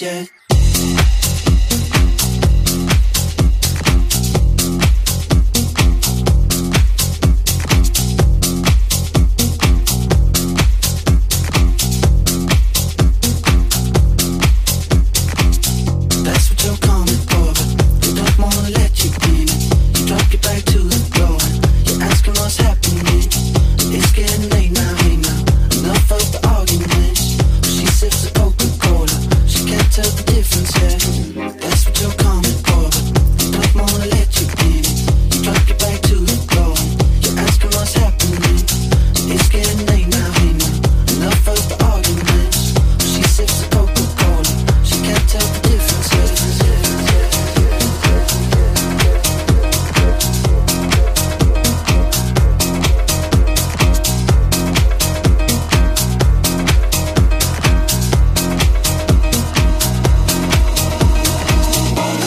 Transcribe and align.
The 0.00 0.39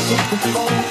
Oh. 0.05 0.82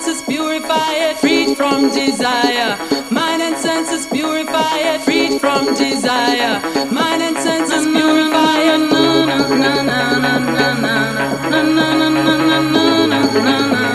senses 0.00 0.22
purify 0.22 0.92
it, 0.92 1.18
freed 1.18 1.56
from 1.56 1.90
desire. 1.90 2.78
Mind 3.10 3.42
and 3.42 3.56
senses 3.58 4.06
purify 4.06 4.78
it, 4.78 5.00
freed 5.02 5.40
from 5.40 5.74
desire. 5.74 6.60
Mind 6.92 7.20
and 7.20 7.36
senses 7.38 7.84
purify 7.84 8.58
it. 8.60 8.78
Na 8.78 9.24
na 9.26 9.82
na 9.82 9.82
na 9.82 10.38
na 10.38 10.38
na 10.38 11.12
na 11.50 11.62
na 11.62 11.82
na 11.82 12.08
na 12.10 12.60
na 13.06 13.22
na 13.42 13.72
na. 13.72 13.87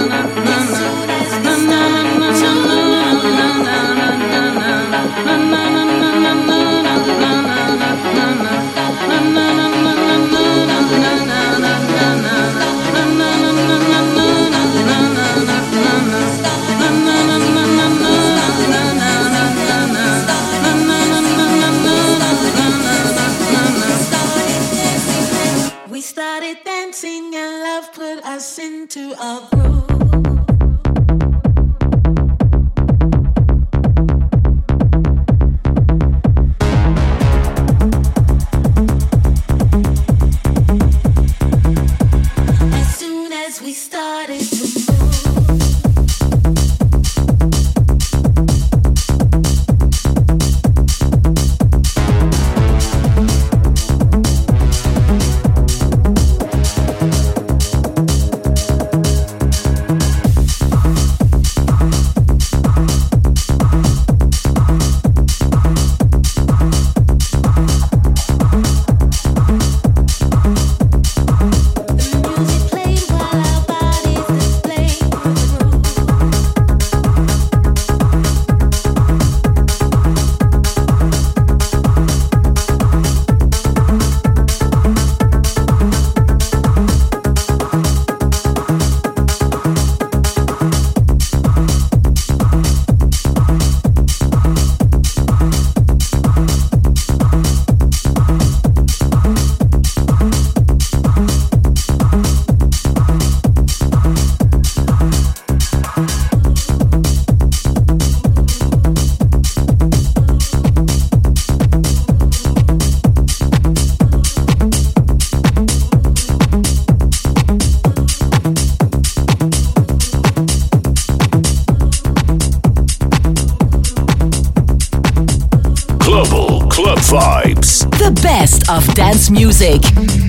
Dance 129.13 129.29
music. 129.29 130.22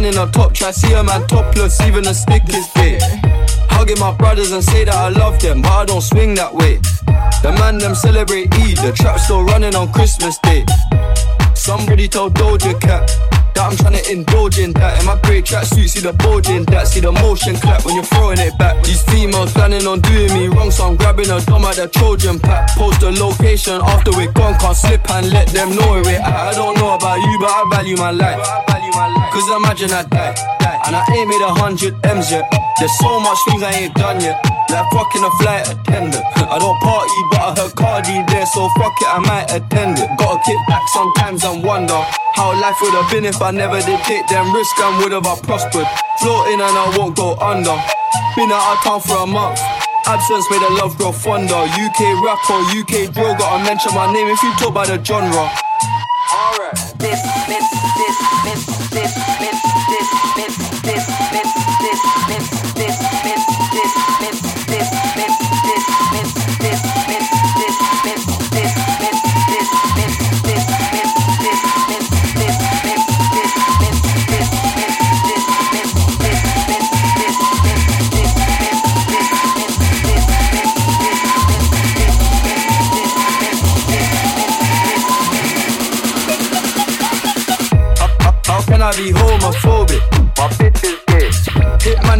Hitman 0.00 0.12
in 0.12 0.18
a 0.18 0.30
top 0.30 0.54
try, 0.54 0.70
see 0.70 0.92
a 0.92 1.02
man 1.02 1.26
topless, 1.26 1.80
even 1.82 2.06
a 2.06 2.14
stick 2.14 2.42
is 2.48 2.66
gay. 2.74 2.98
Hugging 3.68 3.98
my 3.98 4.12
brothers 4.12 4.52
and 4.52 4.62
say 4.62 4.84
that 4.84 4.94
I 4.94 5.08
love 5.08 5.40
them, 5.40 5.62
but 5.62 5.70
I 5.70 5.84
don't 5.84 6.00
swing 6.00 6.34
that 6.34 6.54
way. 6.54 6.76
The 7.42 7.54
man 7.58 7.78
them 7.78 7.94
celebrate 7.94 8.52
Eid, 8.54 8.78
the 8.78 8.92
trap 8.92 9.18
still 9.18 9.44
running 9.44 9.74
on 9.74 9.92
Christmas 9.92 10.38
Day. 10.38 10.64
Somebody 11.54 12.08
told 12.08 12.34
Doja 12.34 12.78
Cat 12.80 13.10
that 13.54 13.64
I'm 13.70 13.76
trying 13.76 13.96
to 13.98 14.04
indulge 14.10 14.58
in 14.58 14.72
that. 14.74 15.00
In 15.00 15.06
my 15.06 15.18
great 15.22 15.44
tracksuit, 15.44 15.88
see 15.88 16.00
the 16.00 16.12
bulge 16.12 16.48
in 16.48 16.64
that. 16.72 16.88
See 16.88 17.00
the 17.00 17.12
motion 17.12 17.56
clap 17.56 17.84
when 17.84 17.94
you're 17.94 18.04
throwing 18.04 18.38
it 18.38 18.56
back. 18.58 18.82
These 18.84 19.02
females 19.02 19.52
planning 19.52 19.86
on 19.86 20.00
doing 20.00 20.32
me 20.32 20.48
wrong, 20.48 20.70
so 20.70 20.86
I'm 20.86 20.96
grabbing 20.96 21.30
a 21.30 21.40
dumb 21.40 21.64
at 21.64 21.76
the 21.76 21.88
Trojan 21.88 22.38
pack. 22.38 22.70
Post 22.76 23.00
the 23.00 23.10
location 23.12 23.80
after 23.82 24.10
we're 24.12 24.32
gone, 24.32 24.58
can't 24.58 24.76
slip 24.76 25.08
and 25.10 25.30
let 25.30 25.48
them 25.48 25.74
know 25.74 25.90
where 25.92 26.02
we're 26.02 26.20
at. 26.20 26.52
I 26.52 26.54
don't 26.54 26.76
know 26.76 26.94
about 26.94 27.18
you, 27.18 27.38
but 27.40 27.50
I 27.50 27.62
value 27.70 27.96
my 27.96 28.10
life. 28.10 28.40
Cause 29.32 29.48
imagine 29.56 29.92
I 29.92 30.02
die, 30.02 30.34
and 30.86 30.96
I 30.96 31.04
ain't 31.14 31.28
made 31.28 31.40
a 31.40 31.54
hundred 31.54 31.94
M's 32.04 32.30
yet. 32.30 32.50
There's 32.78 32.98
so 32.98 33.20
much 33.20 33.38
things 33.46 33.62
I 33.62 33.72
ain't 33.72 33.94
done 33.94 34.20
yet. 34.20 34.59
Like 34.70 34.86
fucking 34.94 35.24
a 35.26 35.30
flight 35.42 35.66
attendant. 35.66 36.22
I 36.38 36.54
don't 36.58 36.78
party, 36.78 37.20
but 37.34 37.42
I 37.42 37.50
heard 37.58 37.74
Cardi 37.74 38.22
there, 38.30 38.46
so 38.46 38.70
fuck 38.78 38.94
it, 39.02 39.10
I 39.10 39.18
might 39.18 39.50
attend 39.50 39.98
it. 39.98 40.06
Gotta 40.14 40.38
kick 40.46 40.58
back 40.70 40.86
sometimes 40.94 41.42
and 41.42 41.62
wonder 41.62 41.98
how 42.38 42.54
life 42.54 42.78
would 42.80 42.94
have 42.94 43.10
been 43.10 43.24
if 43.24 43.42
I 43.42 43.50
never 43.50 43.82
did 43.82 43.98
take 44.06 44.26
them 44.28 44.46
risks 44.54 44.78
and 44.78 45.02
would 45.02 45.10
have 45.10 45.26
I 45.26 45.34
prospered. 45.42 45.90
Floating 46.22 46.62
and 46.62 46.76
I 46.78 46.86
won't 46.96 47.16
go 47.16 47.34
under. 47.42 47.74
Been 48.38 48.54
out 48.54 48.78
of 48.78 48.84
town 48.86 49.00
for 49.02 49.18
a 49.22 49.26
month. 49.26 49.58
Absence 50.06 50.46
made 50.50 50.62
the 50.62 50.70
love 50.78 50.96
grow 50.96 51.10
fonder. 51.10 51.66
UK 51.66 52.00
rapper, 52.22 52.58
UK 52.70 53.10
drill, 53.10 53.34
gotta 53.34 53.64
mention 53.66 53.90
my 53.94 54.06
name 54.12 54.28
if 54.28 54.42
you 54.42 54.54
talk 54.54 54.70
about 54.70 54.86
the 54.86 55.02
genre. 55.02 55.50
Alright. 56.30 56.78
This, 57.02 57.18
this, 57.50 57.66
this, 57.98 58.16
this, 58.46 58.62
this, 58.94 59.29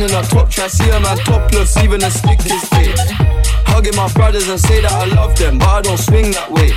Hitman 0.01 0.09
in 0.09 0.25
a 0.25 0.29
top 0.29 0.51
try, 0.51 0.67
see 0.67 0.89
a 0.91 1.01
man 1.01 1.17
topless, 1.19 1.77
even 1.79 2.03
a 2.03 2.11
stick 2.11 2.39
this 2.39 2.69
gay. 2.71 2.95
Hugging 3.67 3.97
my 3.97 4.11
brothers 4.13 4.49
and 4.49 4.59
say 4.59 4.81
that 4.81 4.93
I 4.93 5.05
love 5.15 5.37
them, 5.37 5.59
but 5.59 5.69
I 5.69 5.83
don't 5.83 5.99
swing 5.99 6.33
that 6.33 6.51
way. 6.51 6.73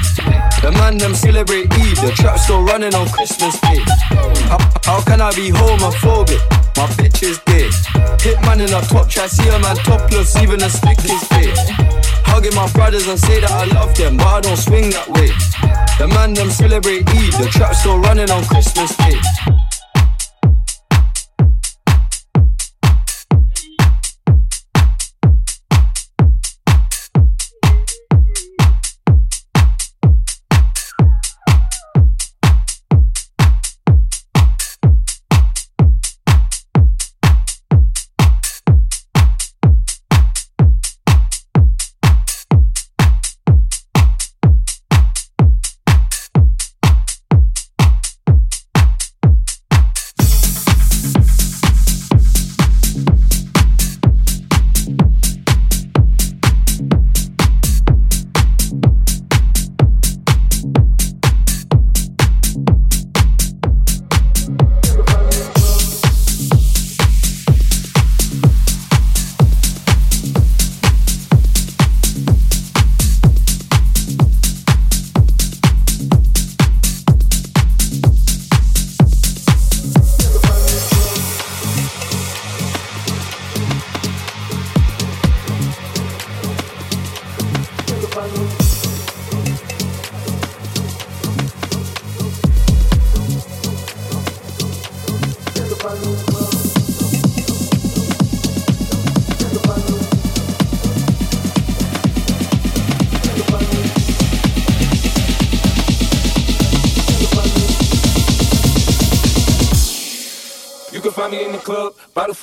The 0.61 0.71
man 0.71 0.97
them 0.97 1.15
celebrate 1.15 1.71
Eid, 1.71 1.97
the 1.97 2.11
trap 2.15 2.37
still 2.39 2.63
running 2.63 2.93
on 2.93 3.07
Christmas 3.09 3.59
Day. 3.61 3.79
How, 4.47 4.59
how 4.83 5.01
can 5.03 5.21
I 5.21 5.31
be 5.31 5.51
homophobic? 5.51 6.39
My 6.75 6.87
bitch 6.99 7.23
is 7.23 7.39
gay. 7.47 7.69
Hitman 8.19 8.59
in 8.59 8.73
a 8.73 8.81
top 8.81 9.09
try, 9.09 9.27
see 9.27 9.47
a 9.47 9.59
man 9.59 9.75
topless, 9.77 10.35
even 10.37 10.61
a 10.61 10.69
stick 10.69 10.97
this 10.97 11.27
gay. 11.29 11.53
Hugging 12.27 12.55
my 12.55 12.69
brothers 12.71 13.07
and 13.07 13.19
say 13.19 13.39
that 13.39 13.51
I 13.51 13.65
love 13.65 13.95
them, 13.95 14.17
but 14.17 14.27
I 14.27 14.41
don't 14.41 14.57
swing 14.57 14.89
that 14.91 15.07
way. 15.07 15.31
The 15.97 16.07
man 16.07 16.33
them 16.33 16.49
celebrate 16.49 17.07
Eid, 17.07 17.33
the 17.39 17.47
trap 17.51 17.75
still 17.75 17.99
running 17.99 18.29
on 18.29 18.43
Christmas 18.45 18.95
Day. 18.97 19.62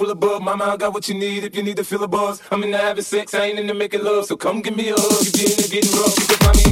Full 0.00 0.10
of 0.10 0.18
bub. 0.18 0.40
Mama, 0.40 0.64
I 0.64 0.76
got 0.78 0.94
what 0.94 1.08
you 1.08 1.14
need 1.14 1.44
if 1.44 1.54
you 1.54 1.62
need 1.62 1.76
to 1.76 1.84
feel 1.84 2.02
a 2.02 2.08
buzz. 2.08 2.42
I'm 2.50 2.62
in 2.64 2.70
the 2.70 2.78
having 2.78 3.04
sex, 3.04 3.34
I 3.34 3.44
ain't 3.46 3.58
in 3.58 3.66
the 3.66 3.74
making 3.74 4.02
love. 4.02 4.24
So 4.24 4.34
come 4.34 4.62
give 4.62 4.74
me 4.74 4.88
a 4.88 4.94
hug. 4.96 5.26
if 5.26 5.26
You 5.26 5.44
be 5.44 5.50
in 5.52 5.56
the 5.60 5.68
getting 5.70 5.94
rough. 6.00 6.18
You 6.18 6.26
can 6.26 6.38
find 6.38 6.56
me 6.56 6.69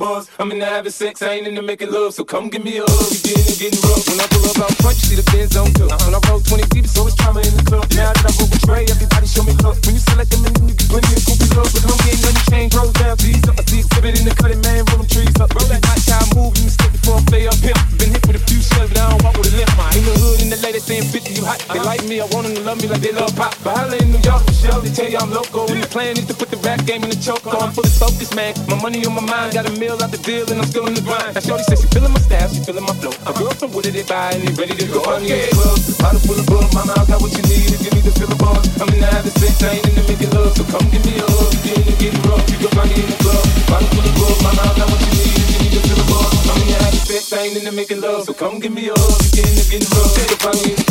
buzz. 0.00 0.32
I'm 0.40 0.50
in 0.50 0.58
the 0.58 0.64
having 0.64 0.90
sex, 0.90 1.20
I 1.20 1.36
ain't 1.36 1.46
in 1.46 1.54
the 1.54 1.62
making 1.62 1.92
love. 1.92 2.16
So 2.16 2.24
come 2.24 2.48
give 2.48 2.64
me 2.64 2.80
a 2.80 2.84
hug. 2.88 3.12
You 3.28 3.36
the 3.36 3.54
getting 3.60 3.84
rough. 3.84 4.08
When 4.08 4.16
I 4.16 4.26
pull 4.32 4.48
up 4.48 4.58
out 4.64 4.74
front, 4.80 4.96
you 4.96 5.04
see 5.12 5.18
the 5.20 5.26
Benz 5.28 5.54
on 5.60 5.68
two. 5.76 5.84
Uh-huh. 5.84 6.00
When 6.08 6.16
I 6.16 6.20
roll 6.26 6.40
20 6.40 6.64
deep, 6.72 6.88
so 6.88 7.06
it's 7.06 7.14
trauma 7.20 7.44
in 7.44 7.52
the 7.52 7.62
club. 7.68 7.84
Now 7.92 8.10
that 8.16 8.24
I 8.24 8.32
roll 8.40 8.48
with 8.48 8.64
Trey, 8.64 8.88
everybody 8.88 9.28
show 9.28 9.44
me 9.44 9.52
love. 9.60 9.76
When 9.84 9.94
you 9.94 10.02
select 10.02 10.32
them, 10.32 10.42
you 10.48 10.72
get 10.72 10.88
plenty 10.88 11.12
of 11.12 11.22
goofy 11.28 11.46
love. 11.52 11.68
But 11.68 11.84
homie 11.84 12.08
ain't 12.16 12.22
nothing 12.24 12.46
change, 12.48 12.72
rolls 12.74 12.96
down, 12.96 13.14
G's 13.20 13.44
up. 13.44 13.60
I 13.60 13.62
see 13.68 13.84
exhibit 13.84 14.16
in 14.16 14.24
the 14.24 14.34
cutting, 14.34 14.64
man, 14.64 14.88
roll 14.88 15.04
them 15.04 15.08
trees 15.12 15.36
up. 15.36 15.52
Roll 15.52 15.68
that 15.68 15.84
hot 15.84 16.00
time 16.08 16.28
move, 16.32 16.56
you 16.56 16.64
mistake 16.64 16.92
before 16.96 17.20
I 17.20 17.22
play 17.28 17.44
up 17.44 17.60
here. 17.60 17.76
Been 18.00 18.16
hit 18.16 18.24
with 18.24 18.40
a 18.40 18.44
few 18.48 18.60
shells, 18.64 18.88
but 18.88 18.98
I 18.98 19.12
don't 19.12 19.20
walk 19.20 19.36
with 19.36 19.52
a 19.52 19.54
limp. 19.54 19.70
In 19.92 20.04
the 20.08 20.14
hood, 20.16 20.38
in 20.40 20.48
the 20.48 20.58
lady 20.64 20.80
saying 20.80 21.04
50, 21.12 21.36
you 21.36 21.44
hot. 21.44 21.60
They 21.68 21.76
uh-huh. 21.76 21.84
like 21.84 22.02
me, 22.08 22.24
I 22.24 22.26
want 22.32 22.48
them 22.48 22.56
to 22.56 22.62
love 22.64 22.80
me 22.80 22.88
like 22.88 23.04
they 23.04 23.12
love 23.12 23.36
pop. 23.36 23.52
But 23.60 23.76
holla 23.76 24.00
in 24.00 24.16
New 24.16 24.22
York, 24.24 24.42
show. 24.56 24.80
They 24.80 24.92
tell 24.92 25.10
you 25.10 25.18
I'm 25.18 25.30
local. 25.30 25.68
And 25.68 25.82
the 25.82 25.90
plan 25.90 26.16
is 26.16 26.26
to 26.30 26.34
put 26.34 26.48
the 26.48 26.58
rap 26.64 26.84
game 26.86 27.02
in 27.04 27.10
the 27.10 27.20
choke 27.20 27.44
on. 27.46 27.72
Fully 27.72 27.90
focused, 27.90 28.34
man. 28.36 28.54
My 28.68 28.80
money 28.80 29.04
on 29.04 29.14
my 29.14 29.24
mind. 29.24 29.54
Got 29.54 29.66
a 29.66 29.74
meal 29.78 29.89
out 29.98 30.14
the 30.14 30.22
deal 30.22 30.46
and 30.52 30.62
I'm 30.62 30.68
still 30.70 30.86
in 30.86 30.94
the 30.94 31.02
grind. 31.02 31.34
Now 31.34 31.42
Shorty 31.42 31.64
says 31.66 31.82
she 31.82 31.88
feeling 31.90 32.14
my 32.14 32.22
style, 32.22 32.46
she 32.46 32.62
feeling 32.62 32.86
my 32.86 32.94
flow. 33.02 33.10
A 33.26 33.32
girl 33.34 33.50
from 33.50 33.74
Wooded, 33.74 33.98
they 33.98 34.06
buy 34.06 34.30
and 34.38 34.46
they 34.46 34.54
ready 34.54 34.78
to 34.78 34.86
go. 34.86 35.02
Find 35.02 35.26
me 35.26 35.34
in 35.34 35.50
the 35.50 35.56
club. 35.56 35.78
Bottle 35.98 36.22
full 36.22 36.38
of 36.38 36.46
bug. 36.46 36.66
Mama, 36.70 36.94
I 36.94 37.02
got 37.10 37.18
what 37.18 37.32
you 37.34 37.42
need 37.50 37.74
if 37.74 37.82
you 37.82 37.90
need 37.90 38.06
to 38.06 38.14
fill 38.14 38.30
a 38.30 38.38
bar. 38.38 38.60
I'm 38.78 38.86
in 38.94 39.02
the 39.02 39.08
having 39.10 39.34
sex, 39.34 39.58
I 39.66 39.74
ain't 39.74 39.86
in 39.90 39.94
the 39.98 40.04
making 40.06 40.30
love. 40.30 40.54
So 40.54 40.62
come 40.70 40.86
give 40.94 41.02
me 41.02 41.18
a 41.18 41.26
hug. 41.26 41.50
You 41.66 41.74
the 41.82 41.94
getting 41.98 42.22
rough. 42.28 42.44
You 42.46 42.58
can 42.62 42.70
find 42.70 42.88
me 42.92 42.96
in 43.02 43.08
the 43.10 43.18
club. 43.18 43.42
Bottle 43.66 43.90
full 43.90 44.06
of 44.06 44.14
bug. 44.14 44.36
Mama, 44.46 44.62
I 44.62 44.72
got 44.78 44.86
what 44.86 45.00
you 45.02 45.12
need 45.16 45.34
if 45.34 45.48
you 45.50 45.58
need 45.58 45.74
to 45.74 45.80
fill 45.82 45.98
a 45.98 46.06
bar. 46.06 46.26
I'm 46.28 46.58
in 46.60 46.66
the 46.70 46.76
having 46.78 47.04
sex, 47.10 47.22
I 47.34 47.38
ain't 47.50 47.56
in 47.58 47.64
the 47.66 47.72
making 47.74 48.00
love. 48.04 48.22
So 48.28 48.32
come 48.36 48.62
give 48.62 48.70
me 48.70 48.92
a 48.92 48.94
hug. 48.94 49.18
You 49.34 49.42
the 49.42 49.64
getting 49.74 49.90
rough. 49.90 50.14
You 50.14 50.26
can 50.30 50.38
find 50.38 50.58
me 50.62 50.70
in 50.70 50.78
the 50.78 50.90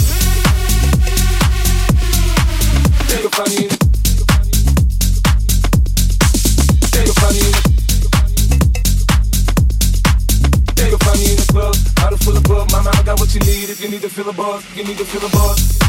Take 3.08 3.26
a 3.26 3.69
feel 14.24 14.32
a 14.32 14.34
buzz, 14.34 14.76
you 14.76 14.84
need 14.84 14.98
to 14.98 15.06
feel 15.06 15.26
a 15.26 15.30
buzz. 15.32 15.80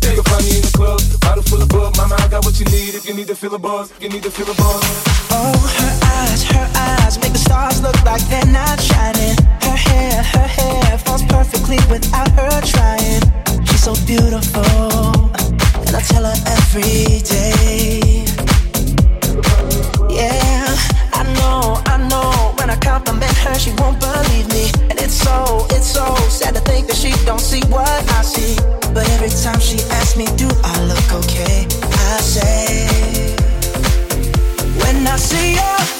Take 0.00 0.16
a 0.16 0.22
funny 0.22 0.56
in 0.56 0.62
the 0.62 0.72
club. 0.74 1.00
Bottle 1.20 1.42
full 1.42 1.60
of 1.60 1.68
bug. 1.68 1.96
Mama, 1.98 2.16
I 2.18 2.28
got 2.28 2.46
what 2.46 2.58
you 2.58 2.64
need. 2.66 2.94
If 2.94 3.06
you 3.06 3.12
need 3.12 3.26
to 3.26 3.34
feel 3.34 3.54
a 3.54 3.58
buzz, 3.58 3.92
you 4.00 4.08
need 4.08 4.22
to 4.22 4.30
feel 4.30 4.50
a 4.50 4.54
buzz. 4.54 4.82
Oh, 5.30 5.52
her 5.76 5.92
eyes, 6.16 6.44
her 6.44 6.66
eyes 6.74 7.18
make 7.20 7.34
the 7.34 7.38
stars 7.38 7.82
look 7.82 8.02
like 8.04 8.22
they're 8.30 8.46
not 8.46 8.80
shining. 8.80 9.36
Her 9.60 9.76
hair, 9.76 10.22
her 10.22 10.48
hair 10.48 10.98
falls 10.98 11.24
perfectly 11.24 11.76
without 11.90 12.30
her 12.30 12.60
trying. 12.62 13.20
She's 13.66 13.84
so 13.84 13.92
beautiful, 14.06 14.64
tell 16.08 16.24
her 16.24 16.38
every 16.56 17.20
day. 17.22 18.24
Yeah, 20.08 20.76
I 21.12 21.22
know, 21.38 21.80
I 21.86 21.96
know. 22.10 22.54
When 22.58 22.70
I 22.70 22.76
compliment 22.76 23.36
her, 23.44 23.54
she 23.58 23.72
won't 23.78 24.00
believe 24.00 24.48
me, 24.48 24.70
and 24.90 24.98
it's 24.98 25.14
so, 25.14 25.66
it's 25.70 25.86
so 25.86 26.04
sad 26.28 26.54
to 26.54 26.60
think 26.60 26.86
that 26.88 26.96
she 26.96 27.12
don't 27.24 27.40
see 27.40 27.62
what 27.68 27.88
I 28.18 28.22
see. 28.22 28.56
But 28.94 29.08
every 29.14 29.30
time 29.44 29.60
she 29.60 29.78
asks 29.98 30.16
me, 30.16 30.26
do 30.36 30.48
I 30.64 30.74
look 30.90 31.08
okay? 31.20 31.66
I 32.10 32.20
say. 32.20 32.88
When 34.82 35.06
I 35.06 35.16
see 35.16 35.54
your 35.54 35.97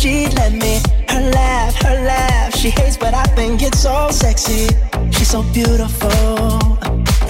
she'd 0.00 0.32
let 0.34 0.52
me. 0.52 0.80
Her 1.08 1.20
laugh, 1.30 1.74
her 1.82 1.96
laugh, 2.04 2.54
she 2.54 2.70
hates, 2.70 2.96
but 2.96 3.12
I 3.12 3.24
think 3.36 3.62
it's 3.62 3.80
so 3.80 4.08
sexy. 4.10 4.68
She's 5.10 5.28
so 5.28 5.42
beautiful, 5.52 6.56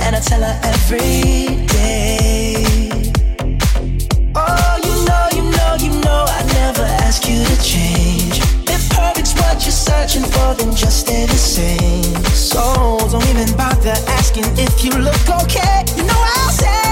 and 0.04 0.14
I 0.18 0.20
tell 0.20 0.42
her 0.42 0.56
every 0.62 1.66
day. 1.66 2.90
Oh, 4.36 4.74
you 4.86 4.94
know, 5.08 5.24
you 5.36 5.44
know, 5.56 5.72
you 5.84 5.92
know, 6.04 6.24
I 6.38 6.40
never 6.60 6.86
ask 7.06 7.26
you 7.28 7.42
to 7.44 7.56
change. 7.62 8.38
If 8.74 8.82
perfect's 8.90 9.34
what 9.34 9.56
you're 9.64 9.80
searching 9.88 10.22
for, 10.22 10.54
then 10.54 10.70
just 10.74 11.00
stay 11.00 11.26
the 11.26 11.40
same. 11.56 12.14
So 12.50 12.98
don't 13.10 13.26
even 13.32 13.50
bother 13.56 13.96
asking 14.18 14.44
if 14.56 14.84
you 14.84 14.92
look 14.92 15.24
okay. 15.42 15.82
You 15.96 16.04
know 16.04 16.22
I'll 16.36 16.50
say 16.50 16.89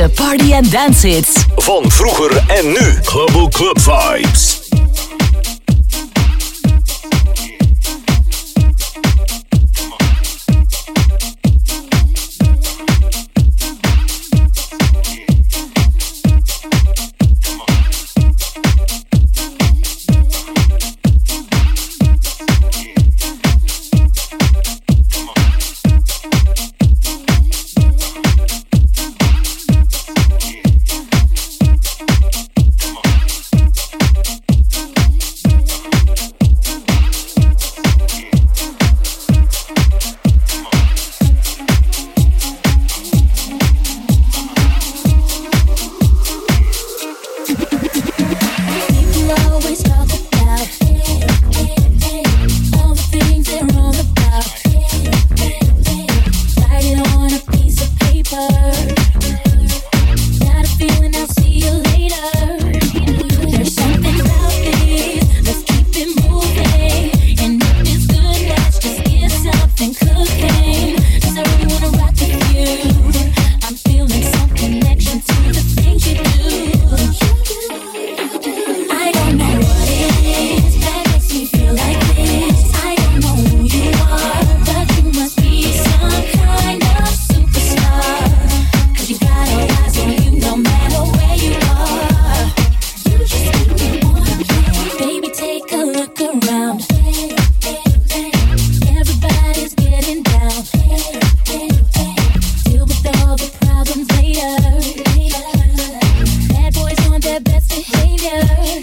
de 0.00 0.08
party 0.08 0.54
and 0.54 0.70
dance 0.70 1.06
hits. 1.06 1.32
Van 1.56 1.90
vroeger 1.90 2.44
en 2.46 2.66
nu. 2.66 2.98
Global 3.02 3.48
Club 3.48 3.78
Vibes. 3.80 4.59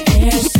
There's 0.05 0.56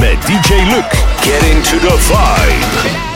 met 0.00 0.18
DJ 0.22 0.64
Luke. 0.70 0.92
get 1.22 1.42
into 1.44 1.78
the 1.78 1.96
vibe. 2.08 3.11